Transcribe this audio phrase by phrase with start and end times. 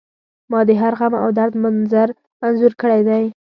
[0.51, 2.09] ما د هر غم او درد منظر
[2.45, 3.23] انځور کړی دی